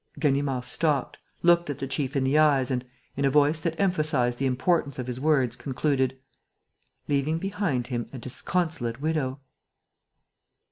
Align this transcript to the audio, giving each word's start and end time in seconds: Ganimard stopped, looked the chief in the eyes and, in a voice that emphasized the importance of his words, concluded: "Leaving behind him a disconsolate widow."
Ganimard 0.17 0.65
stopped, 0.65 1.19
looked 1.43 1.67
the 1.67 1.85
chief 1.85 2.15
in 2.15 2.23
the 2.23 2.35
eyes 2.39 2.71
and, 2.71 2.83
in 3.15 3.23
a 3.23 3.29
voice 3.29 3.59
that 3.61 3.79
emphasized 3.79 4.39
the 4.39 4.47
importance 4.47 4.97
of 4.97 5.05
his 5.05 5.19
words, 5.19 5.55
concluded: 5.55 6.17
"Leaving 7.07 7.37
behind 7.37 7.85
him 7.85 8.09
a 8.11 8.17
disconsolate 8.17 8.99
widow." 8.99 9.41